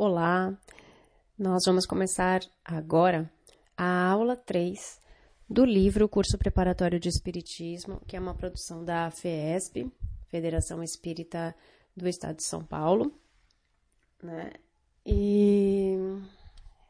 [0.00, 0.56] Olá,
[1.36, 3.28] nós vamos começar agora
[3.76, 5.00] a aula 3
[5.50, 9.90] do livro Curso Preparatório de Espiritismo, que é uma produção da FESP,
[10.28, 11.52] Federação Espírita
[11.96, 13.12] do Estado de São Paulo.
[14.22, 14.52] Né?
[15.04, 15.96] E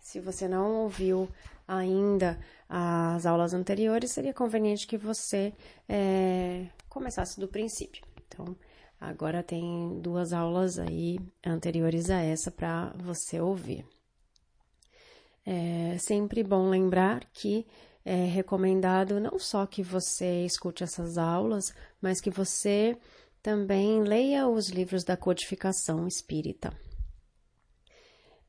[0.03, 1.31] se você não ouviu
[1.67, 2.39] ainda
[2.69, 5.55] as aulas anteriores, seria conveniente que você
[5.89, 8.05] é, começasse do princípio.
[8.27, 8.55] Então,
[9.01, 13.87] Agora tem duas aulas aí anteriores a essa para você ouvir.
[15.47, 17.66] É sempre bom lembrar que
[18.05, 22.97] é recomendado não só que você escute essas aulas, mas que você
[23.43, 26.73] também leia os livros da codificação espírita.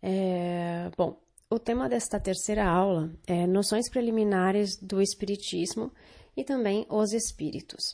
[0.02, 5.92] É, bom, o tema desta terceira aula é noções preliminares do Espiritismo
[6.36, 7.94] e também os Espíritos.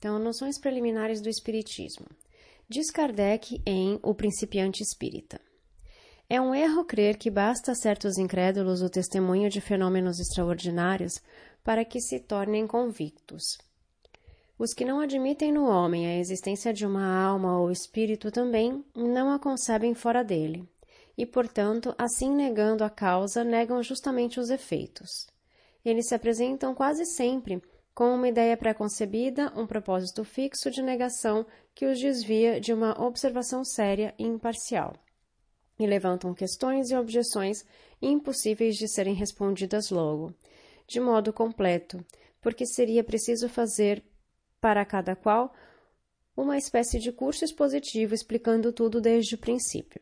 [0.00, 2.06] Então, noções preliminares do Espiritismo.
[2.66, 5.38] Diz Kardec em O Principiante Espírita.
[6.26, 11.20] É um erro crer que basta a certos incrédulos o testemunho de fenômenos extraordinários
[11.62, 13.58] para que se tornem convictos.
[14.58, 19.30] Os que não admitem no homem a existência de uma alma ou espírito também não
[19.30, 20.66] a concebem fora dele,
[21.14, 25.26] e, portanto, assim negando a causa, negam justamente os efeitos.
[25.84, 27.60] Eles se apresentam quase sempre
[28.00, 33.62] com uma ideia pré-concebida, um propósito fixo de negação que os desvia de uma observação
[33.62, 34.96] séria e imparcial,
[35.78, 37.62] e levantam questões e objeções
[38.00, 40.34] impossíveis de serem respondidas logo,
[40.88, 42.02] de modo completo,
[42.40, 44.02] porque seria preciso fazer
[44.62, 45.52] para cada qual
[46.34, 50.00] uma espécie de curso expositivo explicando tudo desde o princípio.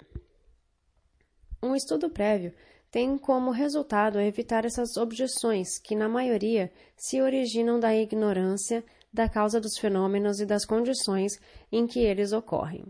[1.61, 2.55] Um estudo prévio
[2.91, 9.61] tem como resultado evitar essas objeções que, na maioria, se originam da ignorância da causa
[9.61, 11.33] dos fenômenos e das condições
[11.71, 12.85] em que eles ocorrem.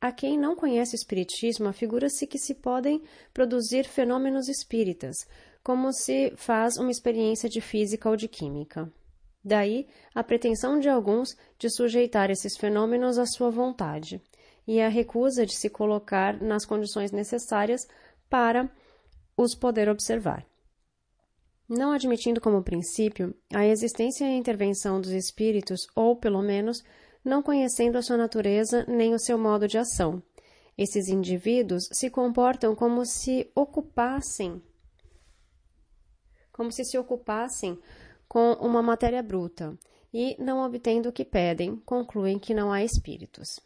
[0.00, 3.02] A quem não conhece o Espiritismo, afigura-se que se podem
[3.34, 5.14] produzir fenômenos espíritas,
[5.62, 8.90] como se faz uma experiência de física ou de química.
[9.44, 14.22] Daí a pretensão de alguns de sujeitar esses fenômenos à sua vontade,
[14.66, 17.86] e a recusa de se colocar nas condições necessárias
[18.30, 18.70] para
[19.36, 20.46] os poder observar.
[21.68, 26.82] Não admitindo como princípio a existência e intervenção dos espíritos, ou, pelo menos,
[27.24, 30.22] não conhecendo a sua natureza nem o seu modo de ação,
[30.78, 34.62] esses indivíduos se comportam como se ocupassem
[36.52, 37.78] como se se ocupassem
[38.28, 39.78] com uma matéria bruta
[40.12, 43.60] e, não obtendo o que pedem, concluem que não há espíritos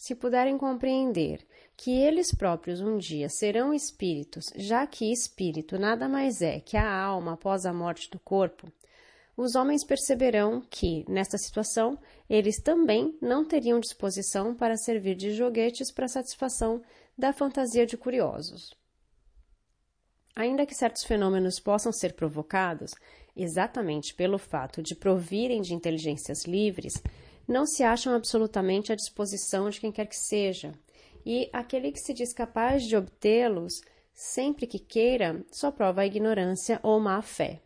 [0.00, 1.46] se puderem compreender
[1.82, 6.94] que eles próprios um dia serão espíritos, já que espírito nada mais é que a
[6.94, 8.70] alma após a morte do corpo,
[9.34, 11.98] os homens perceberão que, nesta situação,
[12.28, 16.82] eles também não teriam disposição para servir de joguetes para satisfação
[17.16, 18.74] da fantasia de curiosos.
[20.36, 22.90] Ainda que certos fenômenos possam ser provocados
[23.34, 26.92] exatamente pelo fato de provirem de inteligências livres,
[27.48, 30.74] não se acham absolutamente à disposição de quem quer que seja,
[31.24, 33.80] e aquele que se diz capaz de obtê-los,
[34.12, 37.60] sempre que queira, só prova a ignorância ou má fé.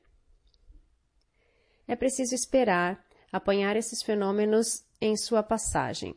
[1.87, 6.15] É preciso esperar, apanhar esses fenômenos em sua passagem,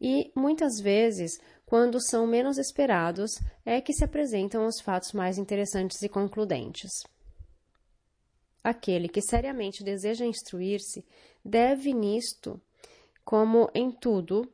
[0.00, 6.00] e, muitas vezes, quando são menos esperados, é que se apresentam os fatos mais interessantes
[6.02, 7.04] e concludentes.
[8.64, 11.04] Aquele que seriamente deseja instruir-se
[11.44, 12.60] deve nisto
[13.24, 14.50] como em tudo,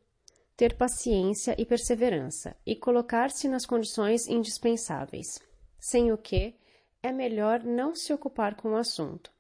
[0.57, 5.39] ter paciência e perseverança e colocar-se nas condições indispensáveis,
[5.79, 6.57] sem o que
[7.03, 9.31] é melhor não se ocupar com o assunto.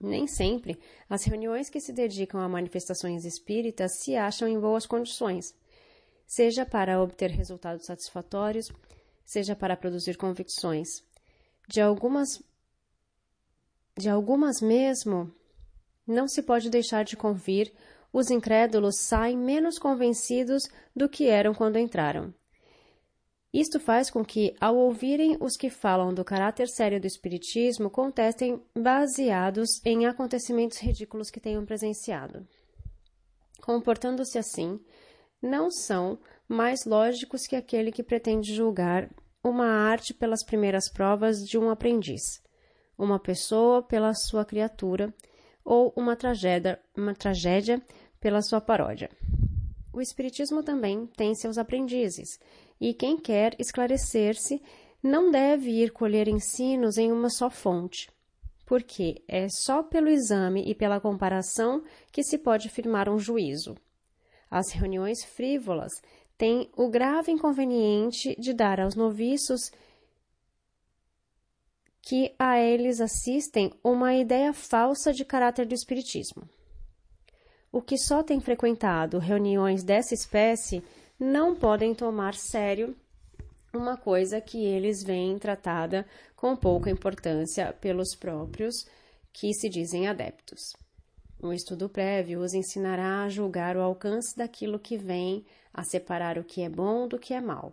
[0.00, 5.54] Nem sempre as reuniões que se dedicam a manifestações espíritas se acham em boas condições,
[6.26, 8.72] seja para obter resultados satisfatórios,
[9.24, 10.88] seja para produzir convicções.
[11.68, 12.42] De algumas
[13.96, 15.32] de algumas mesmo
[16.06, 17.72] não se pode deixar de convir,
[18.12, 20.62] os incrédulos saem menos convencidos
[20.94, 22.34] do que eram quando entraram.
[23.52, 28.62] Isto faz com que, ao ouvirem os que falam do caráter sério do Espiritismo, contestem
[28.76, 32.46] baseados em acontecimentos ridículos que tenham presenciado.
[33.60, 34.80] Comportando-se assim,
[35.42, 36.18] não são
[36.48, 39.10] mais lógicos que aquele que pretende julgar
[39.42, 42.40] uma arte pelas primeiras provas de um aprendiz,
[42.96, 45.12] uma pessoa pela sua criatura
[45.64, 47.82] ou uma tragédia, uma tragédia
[48.20, 49.10] pela sua paródia.
[49.92, 52.38] O Espiritismo também tem seus aprendizes,
[52.80, 54.62] e quem quer esclarecer-se
[55.02, 58.10] não deve ir colher ensinos em uma só fonte,
[58.66, 61.82] porque é só pelo exame e pela comparação
[62.12, 63.74] que se pode firmar um juízo.
[64.50, 65.92] As reuniões frívolas
[66.36, 69.70] tem o grave inconveniente de dar aos noviços
[72.02, 76.48] que a eles assistem uma ideia falsa de caráter do Espiritismo.
[77.72, 80.82] O que só tem frequentado reuniões dessa espécie
[81.18, 82.96] não podem tomar sério
[83.72, 88.86] uma coisa que eles veem tratada com pouca importância pelos próprios
[89.32, 90.74] que se dizem adeptos.
[91.40, 96.44] O estudo prévio os ensinará a julgar o alcance daquilo que vem, a separar o
[96.44, 97.72] que é bom do que é mal.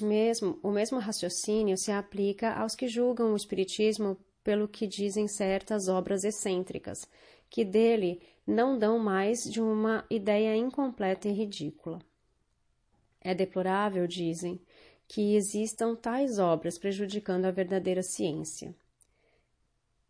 [0.00, 5.88] Mesmo, o mesmo raciocínio se aplica aos que julgam o Espiritismo pelo que dizem certas
[5.88, 7.08] obras excêntricas,
[7.50, 12.00] que dele não dão mais de uma ideia incompleta e ridícula.
[13.20, 14.60] É deplorável, dizem,
[15.06, 18.74] que existam tais obras prejudicando a verdadeira ciência.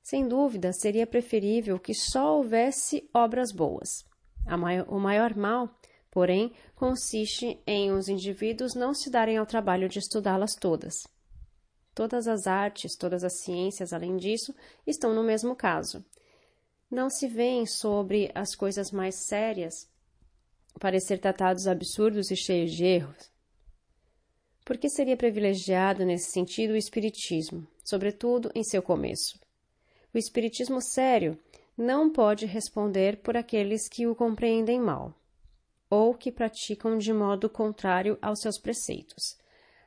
[0.02, 4.04] Sem dúvida, seria preferível que só houvesse obras boas.
[4.46, 5.68] Maior, o maior mal,
[6.10, 11.06] porém, consiste em os indivíduos não se darem ao trabalho de estudá-las todas.
[11.94, 14.54] Todas as artes, todas as ciências, além disso,
[14.86, 16.04] estão no mesmo caso.
[16.90, 19.88] Não se veem sobre as coisas mais sérias
[20.80, 23.30] parecer tratados absurdos e cheios de erros,
[24.70, 29.36] por que seria privilegiado nesse sentido o Espiritismo, sobretudo em seu começo?
[30.14, 31.36] O Espiritismo sério
[31.76, 35.12] não pode responder por aqueles que o compreendem mal,
[35.90, 39.36] ou que praticam de modo contrário aos seus preceitos,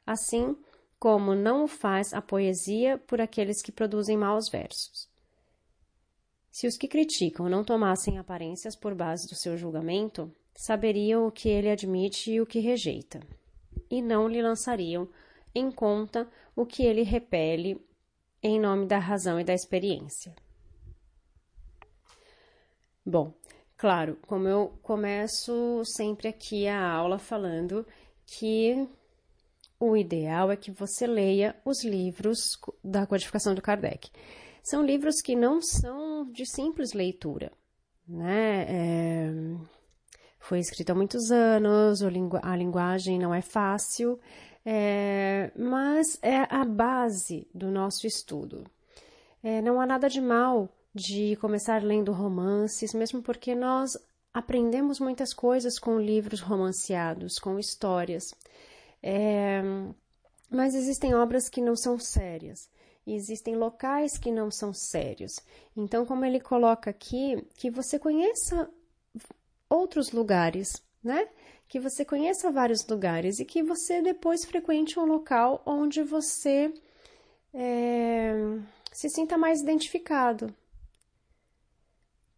[0.05, 0.53] assim
[0.99, 5.07] como não o faz a poesia por aqueles que produzem maus versos.
[6.53, 11.49] Se os que criticam não tomassem aparências por base do seu julgamento, saberiam o que
[11.49, 13.19] ele admite e o que rejeita
[13.89, 15.09] e não lhe lançariam
[15.53, 17.83] em conta o que ele repele
[18.41, 20.35] em nome da razão e da experiência.
[23.05, 23.33] Bom,
[23.75, 27.85] claro, como eu começo sempre aqui a aula falando
[28.25, 28.87] que
[29.79, 34.11] o ideal é que você leia os livros da codificação do Kardec.
[34.63, 37.51] São livros que não são de simples leitura,
[38.07, 38.65] né?
[38.69, 39.33] É
[40.43, 44.19] foi escrito há muitos anos, a linguagem não é fácil,
[44.65, 48.65] é, mas é a base do nosso estudo.
[49.41, 53.97] É, não há nada de mal de começar lendo romances, mesmo porque nós
[54.33, 58.35] aprendemos muitas coisas com livros romanceados, com histórias.
[59.01, 59.61] É,
[60.49, 62.69] mas existem obras que não são sérias.
[63.05, 65.33] Existem locais que não são sérios.
[65.75, 68.69] Então, como ele coloca aqui, que você conheça
[69.69, 71.27] outros lugares, né?
[71.67, 76.73] Que você conheça vários lugares e que você depois frequente um local onde você
[77.53, 78.33] é,
[78.91, 80.53] se sinta mais identificado.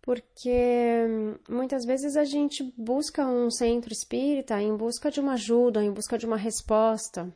[0.02, 1.08] Porque
[1.50, 6.18] muitas vezes a gente busca um centro espírita em busca de uma ajuda, em busca
[6.18, 7.34] de uma resposta,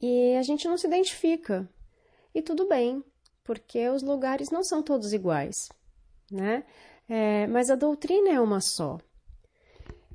[0.00, 1.68] e a gente não se identifica.
[2.34, 3.02] E tudo bem,
[3.44, 5.68] porque os lugares não são todos iguais,
[6.30, 6.64] né?
[7.08, 8.98] É, mas a doutrina é uma só.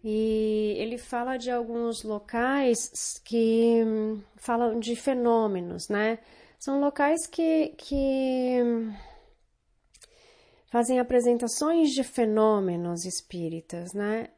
[0.03, 6.19] E ele fala de alguns locais que hum, falam de fenômenos, né?
[6.59, 8.59] São locais que, que
[10.67, 14.29] fazem apresentações de fenômenos espíritas, né?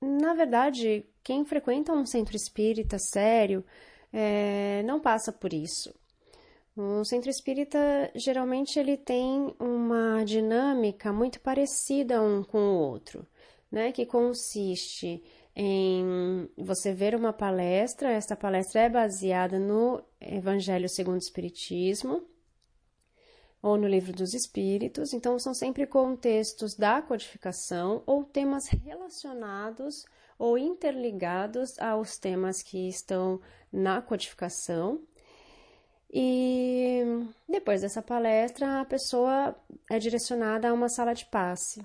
[0.00, 3.64] Na verdade, quem frequenta um centro espírita sério
[4.12, 5.94] é, não passa por isso.
[6.76, 7.78] O centro espírita
[8.14, 13.26] geralmente ele tem uma dinâmica muito parecida um com o outro,
[13.70, 13.92] né?
[13.92, 21.24] Que consiste em você ver uma palestra, esta palestra é baseada no Evangelho segundo o
[21.24, 22.22] Espiritismo
[23.62, 30.04] ou no Livro dos Espíritos, então são sempre contextos da codificação ou temas relacionados
[30.38, 33.40] ou interligados aos temas que estão
[33.72, 35.00] na codificação
[36.12, 37.02] e
[37.48, 39.56] depois dessa palestra, a pessoa
[39.90, 41.84] é direcionada a uma sala de passe.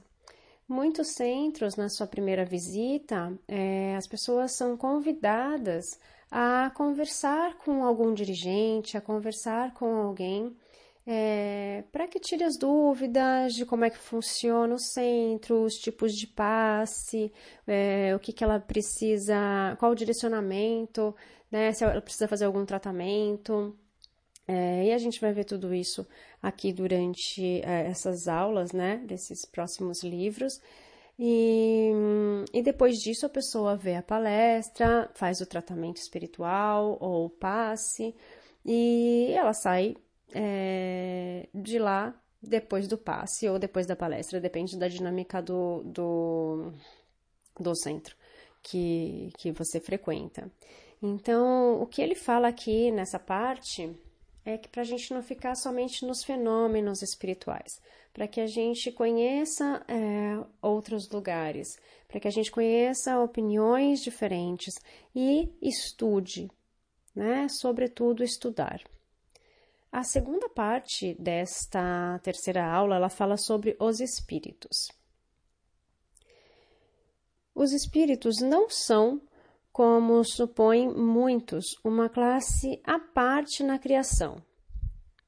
[0.67, 5.99] Muitos centros, na sua primeira visita, é, as pessoas são convidadas
[6.31, 10.55] a conversar com algum dirigente, a conversar com alguém,
[11.05, 16.15] é, para que tire as dúvidas de como é que funciona o centro, os tipos
[16.15, 17.33] de passe,
[17.67, 21.13] é, o que, que ela precisa, qual o direcionamento,
[21.51, 23.77] né, se ela precisa fazer algum tratamento.
[24.47, 26.05] É, e a gente vai ver tudo isso
[26.41, 30.59] aqui durante é, essas aulas, né, desses próximos livros.
[31.19, 31.91] E,
[32.53, 38.15] e depois disso a pessoa vê a palestra, faz o tratamento espiritual ou passe,
[38.65, 39.95] e ela sai
[40.33, 46.73] é, de lá depois do passe ou depois da palestra, depende da dinâmica do, do,
[47.59, 48.15] do centro.
[48.63, 50.51] que, que você frequenta.
[51.01, 53.91] Então, o que ele fala aqui nessa parte
[54.45, 57.81] é que para a gente não ficar somente nos fenômenos espirituais,
[58.13, 64.75] para que a gente conheça é, outros lugares, para que a gente conheça opiniões diferentes
[65.15, 66.49] e estude,
[67.15, 67.47] né?
[67.49, 68.81] Sobretudo estudar.
[69.91, 74.89] A segunda parte desta terceira aula ela fala sobre os espíritos.
[77.53, 79.21] Os espíritos não são,
[79.71, 84.41] como supõem muitos, uma classe à parte na criação.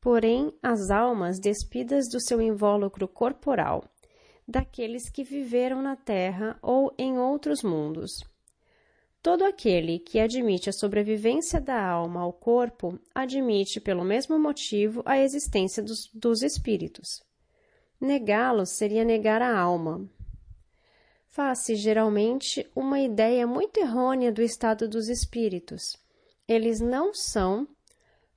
[0.02, 3.84] Porém, as almas despidas do seu invólucro corporal,
[4.48, 8.20] daqueles que viveram na Terra ou em outros mundos
[9.24, 15.18] Todo aquele que admite a sobrevivência da alma ao corpo admite, pelo mesmo motivo, a
[15.18, 17.24] existência dos, dos espíritos.
[18.02, 20.06] Negá-los seria negar a alma.
[21.34, 25.98] Faz-se geralmente uma ideia muito errônea do estado dos espíritos.
[26.48, 27.68] Eles não são,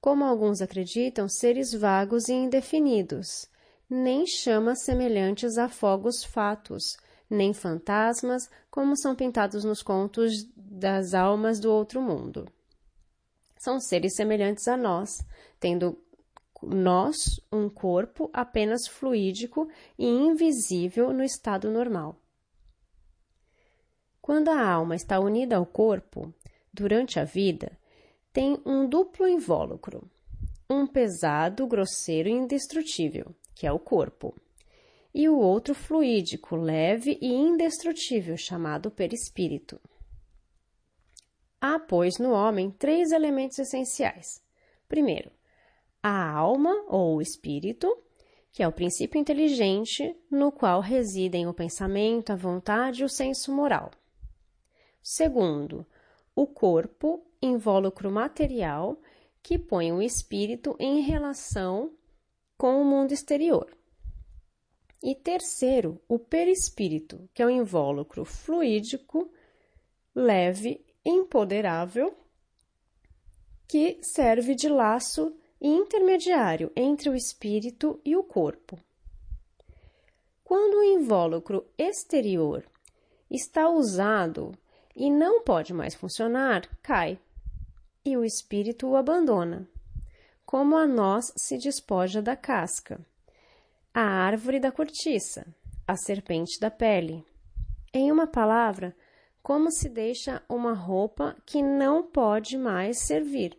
[0.00, 3.50] como alguns acreditam, seres vagos e indefinidos,
[3.86, 6.96] nem chamas semelhantes a fogos fatos,
[7.28, 12.48] nem fantasmas, como são pintados nos contos das almas do outro mundo.
[13.58, 15.18] São seres semelhantes a nós,
[15.60, 16.02] tendo
[16.62, 22.18] nós um corpo apenas fluídico e invisível no estado normal.
[24.26, 26.34] Quando a alma está unida ao corpo,
[26.74, 27.78] durante a vida,
[28.32, 30.10] tem um duplo invólucro,
[30.68, 34.34] um pesado, grosseiro e indestrutível, que é o corpo,
[35.14, 39.80] e o outro fluídico, leve e indestrutível, chamado perispírito.
[41.60, 44.42] Há, pois, no homem três elementos essenciais.
[44.88, 45.30] Primeiro,
[46.02, 47.96] a alma ou espírito,
[48.50, 53.54] que é o princípio inteligente no qual residem o pensamento, a vontade e o senso
[53.54, 53.92] moral.
[55.08, 55.86] Segundo,
[56.34, 59.00] o corpo, invólucro material,
[59.40, 61.92] que põe o espírito em relação
[62.58, 63.72] com o mundo exterior.
[65.00, 69.30] E terceiro, o perispírito, que é o invólucro fluídico,
[70.12, 72.12] leve, empoderável,
[73.68, 78.76] que serve de laço intermediário entre o espírito e o corpo.
[80.42, 82.68] Quando o invólucro exterior
[83.30, 84.52] está usado
[84.96, 87.20] e não pode mais funcionar, cai,
[88.04, 89.68] e o espírito o abandona,
[90.44, 92.98] como a noz se despoja da casca
[93.98, 95.46] a árvore da cortiça,
[95.88, 97.24] a serpente da pele.
[97.94, 98.94] Em uma palavra,
[99.42, 103.58] como se deixa uma roupa que não pode mais servir.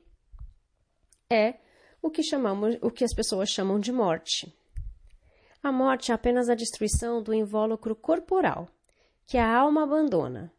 [1.27, 1.55] É
[2.03, 4.55] o que chamamos, o que as pessoas chamam de morte.
[5.63, 8.67] A morte é apenas a destruição do invólucro corporal,
[9.25, 10.53] que a alma abandona,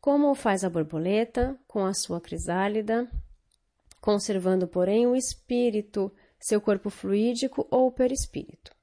[0.00, 3.10] como faz a borboleta com a sua crisálida,
[4.00, 8.74] conservando, porém, o espírito, seu corpo fluídico ou perispírito.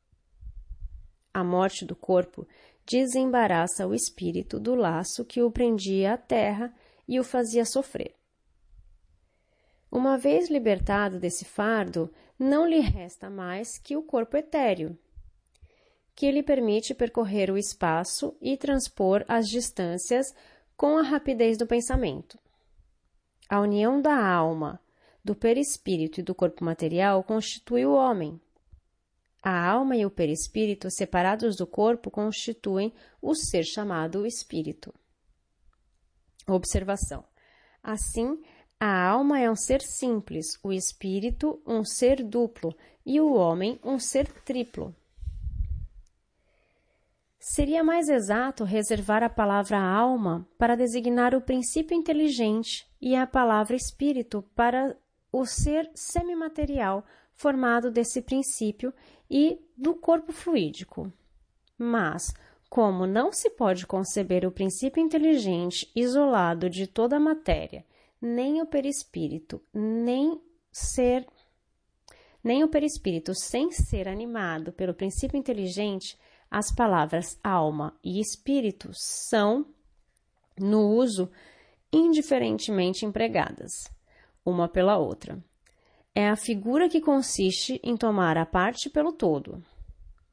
[1.34, 2.48] A morte do corpo
[2.86, 6.74] desembaraça o espírito do laço que o prendia à terra
[7.08, 8.14] e o fazia sofrer.
[9.92, 14.98] Uma vez libertado desse fardo, não lhe resta mais que o corpo etéreo,
[16.14, 20.34] que lhe permite percorrer o espaço e transpor as distâncias
[20.76, 22.40] com a rapidez do pensamento.
[23.50, 24.80] A união da alma,
[25.24, 28.40] do perispírito e do corpo material constitui o homem,
[29.46, 32.92] a alma e o perispírito, separados do corpo, constituem
[33.22, 34.92] o ser chamado espírito.
[36.48, 37.24] Observação:
[37.84, 38.42] Assim,
[38.80, 44.00] a alma é um ser simples, o espírito, um ser duplo e o homem, um
[44.00, 44.96] ser triplo.
[47.48, 53.76] Seria mais exato reservar a palavra alma para designar o princípio inteligente e a palavra
[53.76, 54.98] espírito para
[55.32, 58.92] o ser semimaterial formado desse princípio
[59.30, 61.14] e do corpo fluídico.
[61.78, 62.34] Mas,
[62.68, 67.86] como não se pode conceber o princípio inteligente isolado de toda a matéria,
[68.20, 71.28] nem o perispírito, nem ser
[72.44, 76.18] nem o perispírito sem ser animado pelo princípio inteligente,
[76.56, 79.66] as palavras alma e espírito são,
[80.58, 81.30] no uso,
[81.92, 83.72] indiferentemente empregadas,
[84.46, 85.44] uma pela outra
[86.16, 89.62] é a figura que consiste em tomar a parte pelo todo.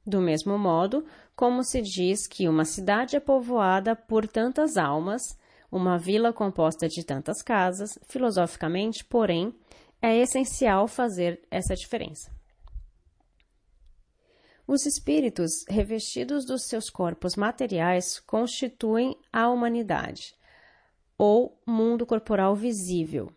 [0.06, 5.36] Do mesmo modo, como se diz que uma cidade é povoada por tantas almas,
[5.70, 9.52] uma vila composta de tantas casas, filosoficamente, porém,
[10.00, 12.30] é essencial fazer essa diferença.
[14.74, 20.34] Os espíritos, revestidos dos seus corpos materiais, constituem a humanidade,
[21.18, 23.30] ou mundo corporal visível.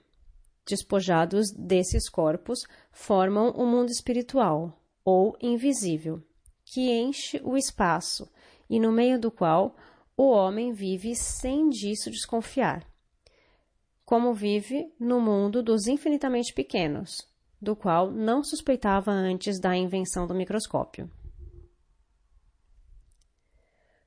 [0.65, 6.23] Despojados desses corpos, formam o mundo espiritual, ou invisível,
[6.63, 8.31] que enche o espaço
[8.69, 9.75] e no meio do qual
[10.15, 12.87] o homem vive sem disso desconfiar.
[14.05, 17.27] Como vive no mundo dos infinitamente pequenos,
[17.61, 21.11] do qual não suspeitava antes da invenção do microscópio.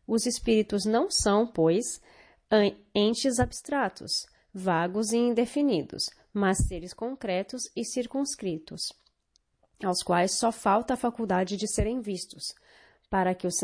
[0.09, 2.01] Os espíritos não são, pois,
[2.95, 8.91] entes abstratos, vagos e indefinidos, mas seres concretos e circunscritos,
[9.85, 12.55] aos quais só falta a faculdade de serem vistos,
[13.11, 13.57] para que os,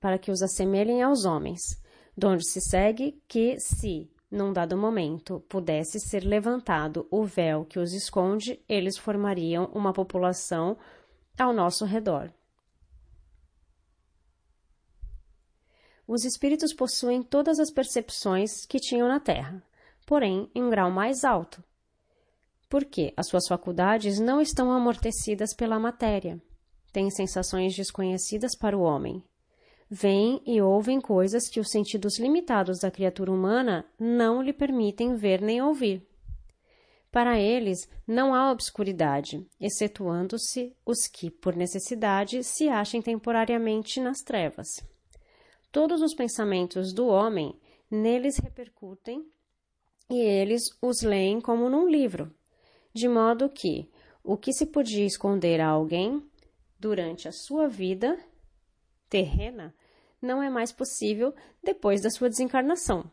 [0.00, 1.80] para que os assemelhem aos homens,
[2.16, 7.92] donde se segue que, se, num dado momento, pudesse ser levantado o véu que os
[7.92, 10.76] esconde, eles formariam uma população
[11.38, 12.32] ao nosso redor,
[16.08, 19.62] Os espíritos possuem todas as percepções que tinham na Terra,
[20.06, 21.62] porém em um grau mais alto,
[22.66, 26.40] porque as suas faculdades não estão amortecidas pela matéria.
[26.94, 29.22] Têm sensações desconhecidas para o homem.
[29.90, 35.42] Veem e ouvem coisas que os sentidos limitados da criatura humana não lhe permitem ver
[35.42, 36.08] nem ouvir.
[37.10, 44.68] Para eles não há obscuridade, excetuando-se os que, por necessidade, se achem temporariamente nas trevas.
[45.70, 47.58] Todos os pensamentos do homem
[47.90, 49.24] neles repercutem
[50.10, 52.34] e eles os leem como num livro,
[52.94, 53.90] de modo que
[54.24, 56.22] o que se podia esconder a alguém
[56.78, 58.18] durante a sua vida
[59.08, 59.74] terrena
[60.20, 63.10] não é mais possível depois da sua desencarnação.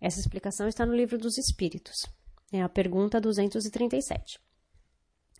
[0.00, 2.06] Essa explicação está no livro dos Espíritos.
[2.52, 4.40] É a pergunta 237.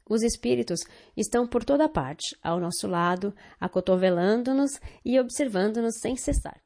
[0.09, 0.81] Os espíritos
[1.17, 6.61] estão por toda parte, ao nosso lado, acotovelando-nos e observando-nos sem cessar.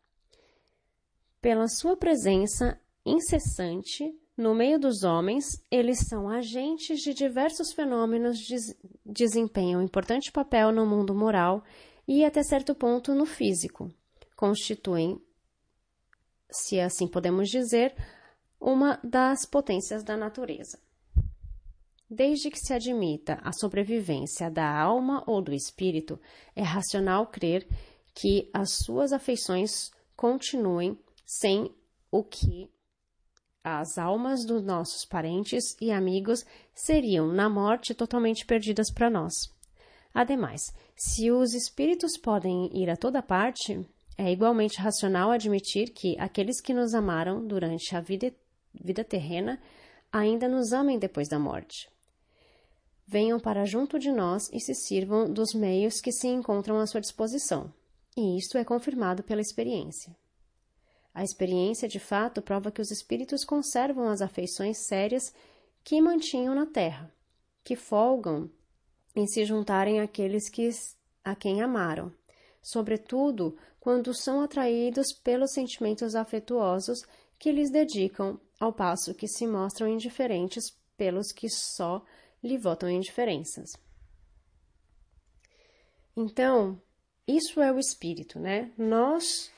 [1.41, 8.75] Pela sua presença incessante no meio dos homens, eles são agentes de diversos fenômenos, des
[9.05, 11.63] desempenham importante papel no mundo moral
[12.09, 13.93] e, até certo ponto, no físico.
[14.35, 15.21] Constituem,
[16.51, 17.95] se assim podemos dizer,
[18.59, 20.79] uma das potências da natureza.
[22.15, 26.21] Desde que se admita a sobrevivência da alma ou do espírito,
[26.55, 27.67] é racional crer
[28.15, 31.75] que as suas afeições continuem sem
[32.11, 32.69] o que
[33.65, 36.45] as almas dos nossos parentes e amigos
[36.75, 39.33] seriam, na morte, totalmente perdidas para nós.
[40.13, 40.61] Ademais,
[40.95, 46.75] se os espíritos podem ir a toda parte, é igualmente racional admitir que aqueles que
[46.75, 48.31] nos amaram durante a vida,
[48.75, 49.59] vida terrena
[50.13, 51.91] ainda nos amem depois da morte
[53.13, 57.01] venham para junto de nós e se sirvam dos meios que se encontram à sua
[57.01, 57.71] disposição.
[58.17, 60.17] E isto é confirmado pela experiência.
[61.13, 65.31] A experiência, de fato, prova que os espíritos conservam as afeições sérias
[65.85, 67.13] que mantinham na terra,
[67.63, 68.51] que folgam
[69.15, 70.71] em se juntarem àqueles que,
[71.23, 72.11] a quem amaram,
[72.63, 77.03] sobretudo quando são atraídos pelos sentimentos afetuosos
[77.39, 82.03] que lhes dedicam, ao passo que se mostram indiferentes pelos que só
[82.43, 83.71] lhe votam indiferenças.
[86.17, 86.81] Então,
[87.27, 88.73] isso é o espírito, né?
[88.77, 89.51] Nós,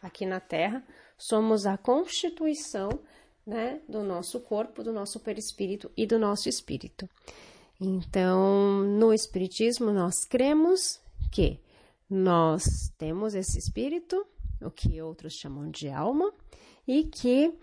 [0.00, 0.86] aqui na Terra,
[1.18, 2.88] somos a constituição
[3.46, 7.08] né, do nosso corpo, do nosso perispírito e do nosso espírito.
[7.80, 11.00] Então, no Espiritismo, nós cremos
[11.32, 11.58] que
[12.08, 12.62] nós
[12.98, 14.26] temos esse espírito,
[14.60, 16.32] o que outros chamam de alma,
[16.86, 17.56] e que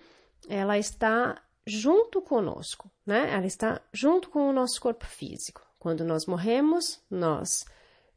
[0.49, 3.33] ela está junto conosco, né?
[3.33, 5.61] Ela está junto com o nosso corpo físico.
[5.77, 7.65] Quando nós morremos, nós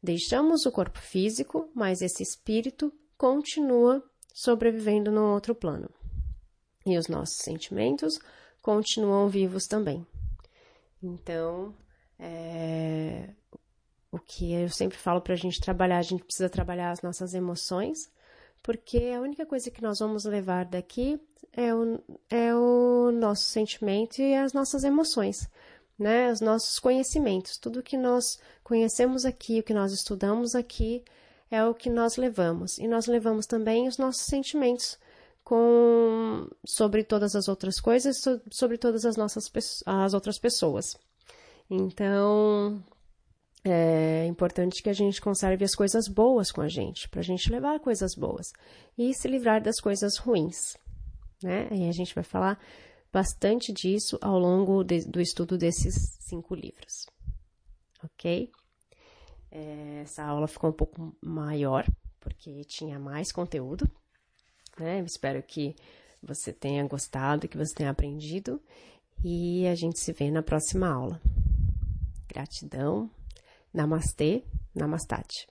[0.01, 4.01] deixamos o corpo físico, mas esse espírito continua
[4.33, 5.89] sobrevivendo no outro plano.
[6.85, 8.19] E os nossos sentimentos
[8.61, 10.05] continuam vivos também.
[11.03, 11.75] Então,
[12.17, 13.29] é,
[14.11, 17.33] o que eu sempre falo para a gente trabalhar, a gente precisa trabalhar as nossas
[17.33, 18.09] emoções,
[18.63, 21.19] porque a única coisa que nós vamos levar daqui
[21.53, 25.49] é o, é o nosso sentimento e as nossas emoções,
[25.97, 26.31] né?
[26.31, 27.57] Os nossos conhecimentos.
[27.57, 31.03] Tudo que nós conhecemos aqui, o que nós estudamos aqui,
[31.49, 32.77] é o que nós levamos.
[32.77, 34.97] E nós levamos também os nossos sentimentos
[35.43, 39.51] com sobre todas as outras coisas, sobre todas as nossas
[39.85, 40.97] as outras pessoas.
[41.69, 42.81] Então,
[43.63, 47.51] é importante que a gente conserve as coisas boas com a gente, para a gente
[47.51, 48.51] levar coisas boas
[48.97, 50.75] e se livrar das coisas ruins
[51.43, 51.67] né?
[51.71, 52.59] E a gente vai falar
[53.11, 57.05] bastante disso ao longo de, do estudo desses cinco livros,
[58.03, 58.49] ok?
[59.49, 61.85] É, essa aula ficou um pouco maior,
[62.19, 63.89] porque tinha mais conteúdo,
[64.79, 64.99] né?
[65.01, 65.75] Eu espero que
[66.23, 68.61] você tenha gostado, que você tenha aprendido
[69.23, 71.19] e a gente se vê na próxima aula.
[72.27, 73.09] Gratidão.
[73.73, 74.43] Namastê,
[74.75, 75.47] Namastate.